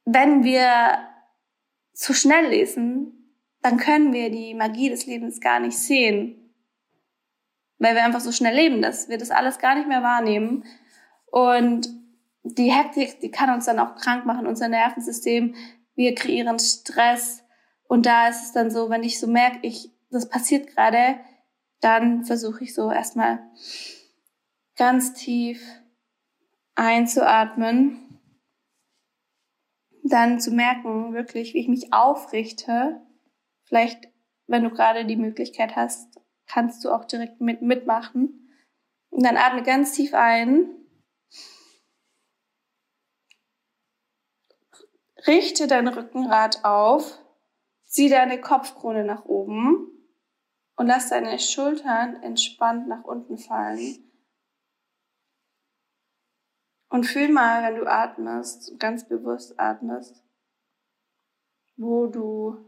wenn 0.03 0.43
wir 0.43 1.00
zu 1.93 2.13
schnell 2.13 2.48
lesen, 2.48 3.16
dann 3.61 3.77
können 3.77 4.13
wir 4.13 4.29
die 4.29 4.53
Magie 4.53 4.89
des 4.89 5.05
Lebens 5.05 5.39
gar 5.39 5.59
nicht 5.59 5.77
sehen. 5.77 6.53
Weil 7.79 7.95
wir 7.95 8.03
einfach 8.03 8.21
so 8.21 8.31
schnell 8.31 8.55
leben, 8.55 8.81
dass 8.81 9.09
wir 9.09 9.17
das 9.17 9.31
alles 9.31 9.59
gar 9.59 9.75
nicht 9.75 9.87
mehr 9.87 10.01
wahrnehmen. 10.01 10.63
Und 11.31 11.89
die 12.43 12.71
Hektik, 12.71 13.19
die 13.19 13.31
kann 13.31 13.53
uns 13.53 13.65
dann 13.65 13.79
auch 13.79 13.95
krank 13.95 14.25
machen, 14.25 14.47
unser 14.47 14.67
Nervensystem. 14.67 15.55
Wir 15.95 16.15
kreieren 16.15 16.59
Stress. 16.59 17.43
Und 17.87 18.05
da 18.05 18.29
ist 18.29 18.43
es 18.43 18.51
dann 18.51 18.71
so, 18.71 18.89
wenn 18.89 19.03
ich 19.03 19.19
so 19.19 19.27
merke, 19.27 19.59
ich, 19.61 19.91
das 20.09 20.29
passiert 20.29 20.67
gerade, 20.67 21.19
dann 21.81 22.23
versuche 22.25 22.63
ich 22.63 22.73
so 22.73 22.91
erstmal 22.91 23.39
ganz 24.75 25.13
tief 25.13 25.61
einzuatmen. 26.75 28.19
Dann 30.03 30.39
zu 30.39 30.51
merken, 30.51 31.13
wirklich, 31.13 31.53
wie 31.53 31.59
ich 31.59 31.67
mich 31.67 31.93
aufrichte 31.93 33.01
Vielleicht, 33.67 34.07
wenn 34.47 34.63
du 34.63 34.69
gerade 34.69 35.05
die 35.05 35.17
Möglichkeit 35.17 35.75
hast, 35.75 36.19
kannst 36.47 36.83
du 36.86 36.91
auch 36.91 37.05
direkt 37.05 37.41
mit 37.41 37.62
mitmachen. 37.62 38.50
Und 39.09 39.25
dann 39.25 39.38
atme 39.38 39.63
ganz 39.63 39.91
tief 39.91 40.13
ein. 40.13 40.69
Richte 45.25 45.67
dein 45.67 45.88
Rückenrad 45.88 46.63
auf. 46.63 47.19
Zieh 47.83 48.09
deine 48.09 48.39
Kopfkrone 48.39 49.03
nach 49.03 49.25
oben 49.25 49.88
und 50.75 50.88
lass 50.88 51.09
deine 51.09 51.39
Schultern 51.39 52.21
entspannt 52.21 52.88
nach 52.88 53.03
unten 53.03 53.38
fallen. 53.38 54.03
Und 56.89 57.05
fühl 57.05 57.29
mal, 57.29 57.63
wenn 57.63 57.79
du 57.79 57.86
atmest, 57.86 58.77
ganz 58.79 59.07
bewusst 59.07 59.59
atmest, 59.59 60.24
wo 61.75 62.07
du 62.07 62.66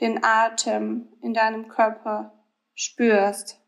den 0.00 0.24
Atem 0.24 1.08
in 1.22 1.34
deinem 1.34 1.68
Körper 1.68 2.32
spürst, 2.74 3.60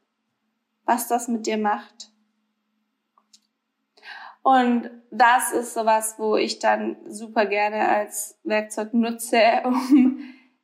was 0.85 1.09
das 1.09 1.29
mit 1.29 1.47
dir 1.47 1.59
macht. 1.59 2.11
Und 4.43 4.91
das 5.11 5.53
ist 5.53 5.75
sowas, 5.75 6.15
wo 6.19 6.37
ich 6.37 6.61
dann 6.61 6.97
super 7.09 7.47
gerne 7.47 7.89
als 7.89 8.39
Werkzeug 8.45 8.95
nutze, 8.95 9.41
um 9.65 10.21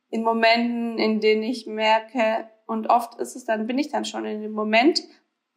in 0.09 0.23
Momenten, 0.23 0.97
in 0.99 1.19
denen 1.19 1.43
ich 1.43 1.65
merke, 1.65 2.49
und 2.65 2.89
oft 2.89 3.19
ist 3.19 3.35
es 3.35 3.45
dann, 3.45 3.67
bin 3.67 3.77
ich 3.77 3.89
dann 3.89 4.05
schon 4.05 4.25
in 4.25 4.41
dem 4.41 4.53
Moment, 4.53 5.03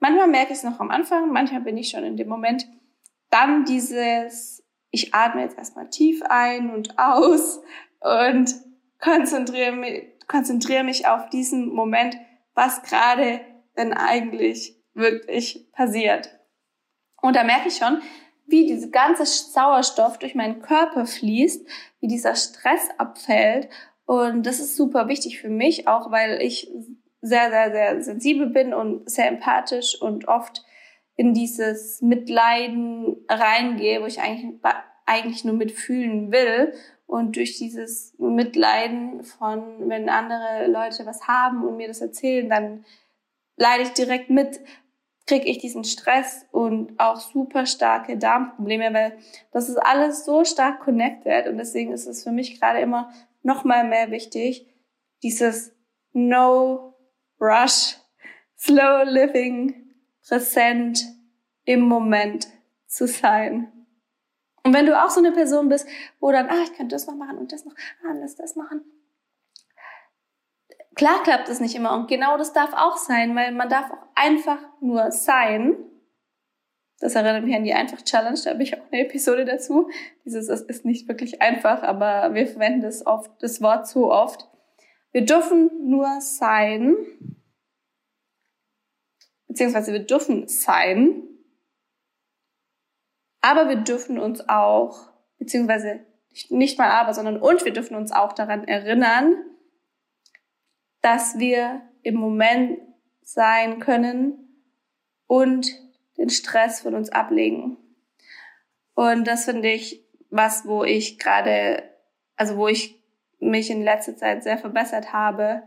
manchmal 0.01 0.27
merke 0.29 0.53
ich 0.53 0.59
es 0.59 0.65
noch 0.65 0.81
am 0.81 0.91
Anfang, 0.91 1.31
manchmal 1.31 1.61
bin 1.61 1.77
ich 1.77 1.91
schon 1.91 2.05
in 2.05 2.17
dem 2.17 2.29
Moment, 2.29 2.67
dann 3.31 3.65
dieses, 3.65 4.65
ich 4.91 5.15
atme 5.15 5.43
jetzt 5.43 5.57
erstmal 5.57 5.89
tief 5.89 6.23
ein 6.29 6.71
und 6.71 6.99
aus 6.99 7.61
und 8.01 8.55
konzentriere 9.01 9.73
mich, 9.73 10.05
konzentriere 10.27 10.85
mich 10.85 11.07
auf 11.07 11.29
diesen 11.31 11.69
Moment, 11.69 12.17
was 12.55 12.83
gerade 12.83 13.41
denn 13.77 13.93
eigentlich 13.93 14.77
wirklich 14.95 15.71
passiert. 15.73 16.31
Und 17.21 17.37
da 17.37 17.45
merke 17.45 17.69
ich 17.69 17.77
schon, 17.77 18.01
wie 18.47 18.67
diese 18.67 18.91
ganze 18.91 19.27
Sauerstoff 19.27 20.19
durch 20.19 20.35
meinen 20.35 20.63
Körper 20.63 21.07
fließt, 21.07 21.67
wie 22.01 22.07
dieser 22.07 22.35
Stress 22.35 22.89
abfällt. 22.97 23.69
Und 24.05 24.47
das 24.47 24.61
ist 24.61 24.77
super 24.77 25.09
wichtig 25.09 25.41
für 25.41 25.49
mich, 25.49 25.89
auch 25.89 26.11
weil 26.11 26.41
ich 26.41 26.71
sehr, 27.21 27.51
sehr, 27.51 27.73
sehr 27.73 28.03
sensibel 28.03 28.47
bin 28.47 28.73
und 28.73 29.11
sehr 29.11 29.29
empathisch 29.29 30.01
und 30.01 30.29
oft 30.29 30.65
in 31.17 31.35
dieses 31.35 32.01
Mitleiden 32.03 33.17
reingehe, 33.29 34.01
wo 34.01 34.07
ich 34.07 34.21
eigentlich, 34.21 34.61
eigentlich 35.07 35.45
nur 35.45 35.55
mitfühlen 35.55 36.31
will. 36.31 36.73
Und 37.07 37.37
durch 37.37 37.57
dieses 37.57 38.15
Mitleiden 38.19 39.23
von, 39.23 39.89
wenn 39.89 40.09
andere 40.09 40.67
Leute 40.67 41.07
was 41.07 41.29
haben 41.29 41.65
und 41.65 41.77
mir 41.77 41.89
das 41.89 42.01
erzählen, 42.01 42.49
dann 42.49 42.85
leide 43.57 43.85
ich 43.85 43.93
direkt 43.93 44.29
mit, 44.29 44.61
kriege 45.27 45.47
ich 45.47 45.59
diesen 45.59 45.85
Stress 45.85 46.47
und 46.51 46.99
auch 46.99 47.17
super 47.17 47.67
starke 47.67 48.17
Darmprobleme, 48.17 48.93
weil 48.93 49.19
das 49.53 49.69
ist 49.69 49.79
alles 49.79 50.25
so 50.25 50.45
stark 50.45 50.81
connected 50.81 51.49
und 51.49 51.59
deswegen 51.59 51.93
ist 51.93 52.07
es 52.07 52.25
für 52.25 52.33
mich 52.33 52.61
gerade 52.61 52.81
immer 52.81 53.13
noch 53.43 53.65
mal 53.65 53.85
mehr 53.85 54.11
wichtig, 54.11 54.67
dieses 55.23 55.73
No 56.13 56.95
Rush, 57.41 57.97
Slow 58.59 59.05
Living, 59.05 59.95
präsent 60.27 61.05
im 61.65 61.81
Moment 61.81 62.49
zu 62.87 63.07
sein. 63.07 63.76
Und 64.67 64.75
wenn 64.75 64.87
du 64.87 65.01
auch 65.01 65.11
so 65.11 65.21
eine 65.21 65.31
Person 65.31 65.69
bist, 65.69 65.87
wo 66.19 66.33
dann, 66.33 66.49
ah, 66.49 66.65
ich 66.65 66.73
könnte 66.73 66.97
das 66.97 67.07
noch 67.07 67.15
machen 67.15 67.39
und 67.39 67.53
das 67.53 67.65
noch, 67.65 67.75
ah, 68.03 68.13
lass 68.15 68.35
das 68.35 68.57
machen. 68.57 68.81
Klar 70.97 71.23
klappt 71.23 71.49
es 71.49 71.61
nicht 71.61 71.77
immer 71.77 71.95
und 71.95 72.09
genau 72.09 72.37
das 72.37 72.53
darf 72.53 72.73
auch 72.73 72.97
sein, 72.97 73.37
weil 73.37 73.53
man 73.53 73.69
darf 73.69 73.89
auch 73.93 74.09
einfach 74.17 74.59
nur 74.81 75.13
sein. 75.13 75.77
Das 76.99 77.15
erinnert 77.15 77.45
mich 77.45 77.55
an 77.55 77.63
die 77.63 77.75
Einfach-Challenge, 77.75 78.41
da 78.43 78.51
habe 78.51 78.63
ich 78.65 78.77
auch 78.77 78.83
eine 78.91 79.03
Episode 79.07 79.45
dazu. 79.45 79.89
Dieses 80.25 80.49
das 80.49 80.63
ist 80.63 80.85
nicht 80.85 81.07
wirklich 81.07 81.41
einfach, 81.41 81.85
aber 81.85 82.35
wir 82.35 82.49
verwenden 82.49 82.81
das 82.81 83.07
oft, 83.07 83.31
das 83.41 83.63
Wort 83.63 83.87
so 83.87 84.11
oft. 84.11 84.49
Wir 85.13 85.25
dürfen 85.25 85.71
nur 85.89 86.21
sein, 86.21 86.97
beziehungsweise 89.47 89.93
wir 89.93 90.05
dürfen 90.05 90.49
sein, 90.49 91.23
aber 93.47 93.69
wir 93.69 93.77
dürfen 93.77 94.19
uns 94.19 94.49
auch, 94.49 95.13
beziehungsweise 95.39 96.01
nicht 96.49 96.79
mal 96.79 96.91
aber, 96.91 97.15
sondern 97.15 97.41
und 97.41 97.65
wir 97.65 97.73
dürfen 97.73 97.97
uns 97.97 98.11
auch 98.11 98.33
daran 98.33 98.67
erinnern, 98.67 99.37
dass 101.01 101.39
wir 101.39 101.83
im 102.03 102.17
Moment 102.17 102.81
sein 103.23 103.79
können 103.79 104.65
und 105.29 105.71
den 106.19 106.29
Stress 106.29 106.81
von 106.81 106.97
uns 106.97 107.11
ablegen. 107.11 107.77
Und 108.95 109.29
das 109.29 109.45
finde 109.45 109.71
ich 109.71 110.05
was, 110.31 110.67
wo 110.67 110.83
ich 110.83 111.21
gerade, 111.21 111.85
also 112.35 112.57
wo 112.57 112.67
ich 112.67 113.01
mich 113.39 113.71
in 113.71 113.83
letzter 113.83 114.17
Zeit 114.17 114.43
sehr 114.43 114.59
verbessert 114.59 115.13
habe, 115.13 115.63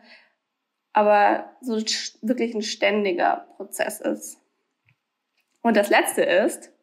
aber 0.92 1.56
so 1.62 1.78
wirklich 2.22 2.54
ein 2.54 2.62
ständiger 2.62 3.48
Prozess 3.56 4.02
ist. 4.02 4.38
Und 5.62 5.78
das 5.78 5.90
letzte 5.90 6.24
ist, 6.24 6.74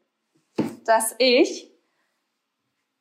dass 0.88 1.14
ich 1.18 1.72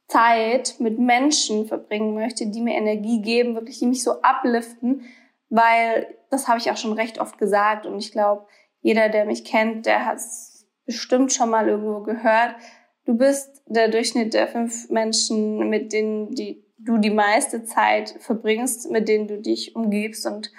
Zeit 0.08 0.76
mit 0.80 1.00
Menschen 1.00 1.66
verbringen 1.66 2.14
möchte, 2.14 2.48
die 2.48 2.62
mir 2.62 2.76
Energie 2.76 3.22
geben, 3.22 3.56
wirklich 3.56 3.80
die 3.80 3.88
mich 3.88 4.04
so 4.04 4.22
upliften, 4.22 5.04
weil 5.50 6.16
das 6.30 6.48
habe 6.48 6.60
ich 6.60 6.70
auch 6.70 6.78
schon 6.78 6.94
recht 6.94 7.20
oft 7.20 7.38
gesagt 7.38 7.86
und 7.86 7.98
ich 7.98 8.12
glaube, 8.12 8.46
jeder, 8.82 9.10
der 9.10 9.26
mich 9.26 9.46
kennt, 9.46 9.86
der 9.86 10.06
hat 10.06 10.18
es 10.18 10.68
bestimmt 10.86 11.34
schon 11.34 11.50
mal 11.50 11.68
irgendwo 11.68 12.02
gehört. 12.02 12.56
Du 13.06 13.18
bist 13.18 13.64
der 13.66 13.88
Durchschnitt 13.88 14.34
der 14.34 14.48
fünf 14.48 14.90
Menschen, 14.90 15.70
mit 15.70 15.92
denen 15.92 16.32
die, 16.36 16.64
du 16.78 16.98
die 16.98 17.10
meiste 17.10 17.64
Zeit 17.64 18.16
verbringst, 18.20 18.92
mit 18.92 19.08
denen 19.08 19.28
du 19.28 19.42
dich 19.42 19.76
umgibst 19.76 20.28
und 20.28 20.52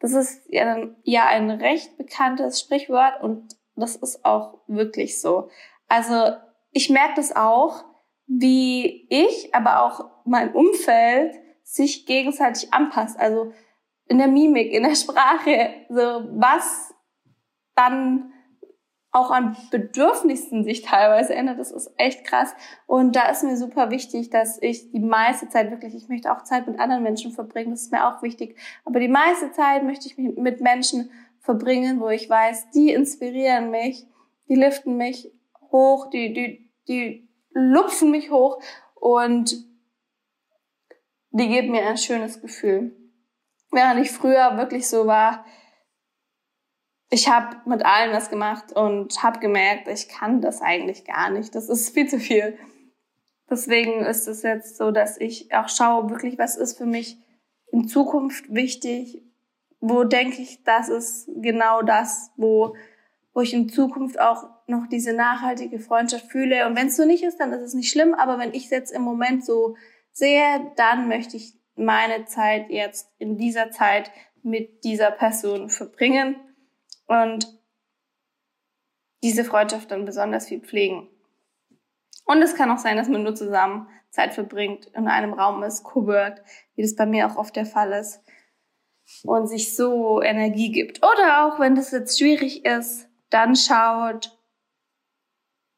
das 0.00 0.12
ist 0.12 0.42
ja, 0.48 0.88
ja 1.04 1.26
ein 1.26 1.50
recht 1.50 1.96
bekanntes 1.96 2.60
Sprichwort 2.60 3.22
und 3.22 3.54
das 3.76 3.96
ist 3.96 4.24
auch 4.24 4.58
wirklich 4.66 5.20
so. 5.20 5.48
Also 5.88 6.34
ich 6.72 6.90
merke 6.90 7.14
das 7.16 7.34
auch, 7.34 7.84
wie 8.26 9.06
ich, 9.10 9.54
aber 9.54 9.82
auch 9.82 10.10
mein 10.24 10.52
Umfeld 10.52 11.34
sich 11.62 12.06
gegenseitig 12.06 12.72
anpasst. 12.72 13.18
Also 13.18 13.52
in 14.06 14.18
der 14.18 14.28
Mimik, 14.28 14.72
in 14.72 14.82
der 14.82 14.94
Sprache, 14.94 15.74
so 15.88 16.28
was 16.32 16.94
dann 17.74 18.32
auch 19.12 19.30
an 19.30 19.56
Bedürfnissen 19.70 20.62
sich 20.62 20.82
teilweise 20.82 21.34
ändert. 21.34 21.58
Das 21.58 21.72
ist 21.72 21.92
echt 21.96 22.24
krass. 22.24 22.54
Und 22.86 23.16
da 23.16 23.28
ist 23.28 23.42
mir 23.42 23.56
super 23.56 23.90
wichtig, 23.90 24.30
dass 24.30 24.62
ich 24.62 24.92
die 24.92 25.00
meiste 25.00 25.48
Zeit 25.48 25.70
wirklich, 25.70 25.94
ich 25.94 26.08
möchte 26.08 26.30
auch 26.32 26.44
Zeit 26.44 26.68
mit 26.68 26.78
anderen 26.78 27.02
Menschen 27.02 27.32
verbringen, 27.32 27.72
das 27.72 27.82
ist 27.82 27.92
mir 27.92 28.06
auch 28.06 28.22
wichtig. 28.22 28.56
Aber 28.84 29.00
die 29.00 29.08
meiste 29.08 29.50
Zeit 29.50 29.82
möchte 29.82 30.06
ich 30.06 30.16
mit 30.16 30.60
Menschen 30.60 31.10
verbringen, 31.40 32.00
wo 32.00 32.08
ich 32.08 32.30
weiß, 32.30 32.70
die 32.70 32.92
inspirieren 32.92 33.70
mich, 33.70 34.06
die 34.48 34.54
liften 34.54 34.96
mich 34.96 35.32
hoch, 35.70 36.10
die, 36.10 36.32
die, 36.32 36.72
die 36.88 37.28
lupfen 37.52 38.10
mich 38.10 38.30
hoch 38.30 38.62
und 38.94 39.54
die 41.30 41.48
geben 41.48 41.70
mir 41.70 41.86
ein 41.86 41.96
schönes 41.96 42.40
Gefühl. 42.40 42.96
Während 43.70 44.00
ich 44.00 44.10
früher 44.10 44.56
wirklich 44.56 44.88
so 44.88 45.06
war, 45.06 45.44
ich 47.10 47.28
habe 47.28 47.56
mit 47.68 47.84
allen 47.84 48.12
was 48.12 48.30
gemacht 48.30 48.72
und 48.72 49.22
habe 49.22 49.40
gemerkt, 49.40 49.88
ich 49.88 50.08
kann 50.08 50.40
das 50.40 50.62
eigentlich 50.62 51.04
gar 51.04 51.30
nicht. 51.30 51.54
Das 51.54 51.68
ist 51.68 51.92
viel 51.92 52.08
zu 52.08 52.20
viel. 52.20 52.56
Deswegen 53.48 54.04
ist 54.04 54.28
es 54.28 54.42
jetzt 54.42 54.76
so, 54.76 54.92
dass 54.92 55.18
ich 55.18 55.52
auch 55.52 55.68
schaue, 55.68 56.08
wirklich, 56.08 56.38
was 56.38 56.56
ist 56.56 56.78
für 56.78 56.86
mich 56.86 57.18
in 57.72 57.88
Zukunft 57.88 58.52
wichtig? 58.54 59.24
Wo 59.80 60.04
denke 60.04 60.40
ich, 60.40 60.62
das 60.62 60.88
ist 60.88 61.28
genau 61.34 61.82
das, 61.82 62.30
wo, 62.36 62.76
wo 63.34 63.40
ich 63.40 63.52
in 63.52 63.68
Zukunft 63.68 64.20
auch 64.20 64.48
noch 64.70 64.86
diese 64.86 65.12
nachhaltige 65.12 65.78
Freundschaft 65.78 66.30
fühle. 66.30 66.66
Und 66.66 66.76
wenn 66.76 66.86
es 66.86 66.96
so 66.96 67.04
nicht 67.04 67.22
ist, 67.22 67.38
dann 67.38 67.52
ist 67.52 67.62
es 67.62 67.74
nicht 67.74 67.90
schlimm. 67.90 68.14
Aber 68.14 68.38
wenn 68.38 68.54
ich 68.54 68.64
es 68.64 68.70
jetzt 68.70 68.92
im 68.92 69.02
Moment 69.02 69.44
so 69.44 69.76
sehe, 70.12 70.72
dann 70.76 71.08
möchte 71.08 71.36
ich 71.36 71.54
meine 71.76 72.24
Zeit 72.24 72.70
jetzt 72.70 73.08
in 73.18 73.36
dieser 73.36 73.70
Zeit 73.70 74.10
mit 74.42 74.84
dieser 74.84 75.10
Person 75.10 75.68
verbringen 75.68 76.36
und 77.06 77.60
diese 79.22 79.44
Freundschaft 79.44 79.90
dann 79.90 80.04
besonders 80.04 80.48
viel 80.48 80.60
pflegen. 80.60 81.08
Und 82.24 82.42
es 82.42 82.54
kann 82.54 82.70
auch 82.70 82.78
sein, 82.78 82.96
dass 82.96 83.08
man 83.08 83.22
nur 83.22 83.34
zusammen 83.34 83.88
Zeit 84.10 84.34
verbringt, 84.34 84.86
in 84.94 85.08
einem 85.08 85.32
Raum 85.32 85.62
ist, 85.62 85.84
co-workt, 85.84 86.42
wie 86.74 86.82
das 86.82 86.96
bei 86.96 87.06
mir 87.06 87.26
auch 87.26 87.36
oft 87.36 87.54
der 87.56 87.66
Fall 87.66 87.92
ist, 87.92 88.22
und 89.24 89.48
sich 89.48 89.76
so 89.76 90.22
Energie 90.22 90.70
gibt. 90.70 90.98
Oder 90.98 91.44
auch, 91.44 91.60
wenn 91.60 91.74
das 91.74 91.90
jetzt 91.90 92.18
schwierig 92.18 92.64
ist, 92.64 93.08
dann 93.30 93.56
schaut, 93.56 94.38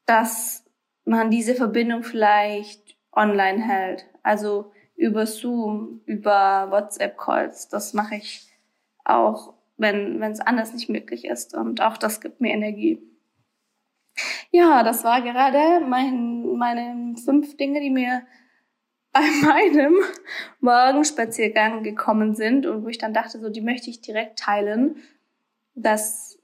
dass 0.07 0.65
man 1.05 1.31
diese 1.31 1.55
Verbindung 1.55 2.03
vielleicht 2.03 2.97
online 3.13 3.63
hält. 3.63 4.07
Also 4.23 4.73
über 4.97 5.27
Zoom, 5.27 6.01
über 6.07 6.69
WhatsApp-Calls. 6.71 7.69
Das 7.69 7.93
mache 7.93 8.17
ich 8.17 8.49
auch, 9.05 9.55
wenn 9.77 10.23
es 10.23 10.41
anders 10.41 10.73
nicht 10.73 10.89
möglich 10.89 11.25
ist. 11.25 11.55
Und 11.55 11.81
auch 11.81 11.97
das 11.97 12.21
gibt 12.21 12.41
mir 12.41 12.53
Energie. 12.53 13.03
Ja, 14.51 14.83
das 14.83 15.03
war 15.03 15.23
gerade 15.23 15.85
mein, 15.85 16.57
meine 16.57 17.17
fünf 17.17 17.57
Dinge, 17.57 17.81
die 17.81 17.91
mir 17.91 18.23
bei 19.13 19.23
meinem 19.45 19.97
Morgenspaziergang 20.61 21.83
gekommen 21.83 22.35
sind 22.35 22.65
und 22.67 22.85
wo 22.85 22.89
ich 22.89 22.99
dann 22.99 23.13
dachte, 23.13 23.41
so, 23.41 23.51
die 23.51 23.61
möchte 23.61 23.91
ich 23.91 24.01
direkt 24.01 24.39
teilen. 24.39 24.97
Das 25.75 26.39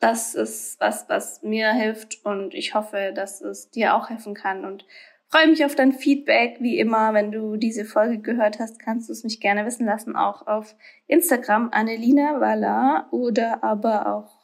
das 0.00 0.34
ist 0.34 0.80
was, 0.80 1.08
was 1.08 1.42
mir 1.42 1.72
hilft 1.72 2.24
und 2.24 2.54
ich 2.54 2.74
hoffe, 2.74 3.12
dass 3.14 3.40
es 3.40 3.70
dir 3.70 3.94
auch 3.94 4.10
helfen 4.10 4.34
kann 4.34 4.64
und 4.64 4.84
freue 5.28 5.48
mich 5.48 5.64
auf 5.64 5.74
dein 5.74 5.92
Feedback. 5.92 6.58
Wie 6.60 6.78
immer, 6.78 7.14
wenn 7.14 7.32
du 7.32 7.56
diese 7.56 7.84
Folge 7.84 8.18
gehört 8.18 8.58
hast, 8.58 8.78
kannst 8.78 9.08
du 9.08 9.12
es 9.12 9.24
mich 9.24 9.40
gerne 9.40 9.66
wissen 9.66 9.86
lassen, 9.86 10.16
auch 10.16 10.46
auf 10.46 10.76
Instagram 11.06 11.70
Annelina 11.72 12.40
Walla 12.40 13.08
oder 13.10 13.64
aber 13.64 14.14
auch 14.14 14.38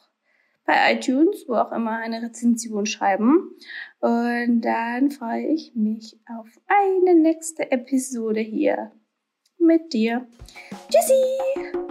bei 0.65 0.93
iTunes, 0.93 1.45
wo 1.47 1.55
auch 1.55 1.71
immer 1.71 1.97
eine 1.97 2.21
Rezension 2.21 2.85
schreiben. 2.85 3.51
Und 3.99 4.61
dann 4.61 5.11
freue 5.11 5.45
ich 5.47 5.73
mich 5.75 6.19
auf 6.27 6.47
eine 6.67 7.19
nächste 7.19 7.71
Episode 7.71 8.41
hier 8.41 8.91
mit 9.59 9.93
dir. 9.93 10.27
Tschüssi! 10.89 11.84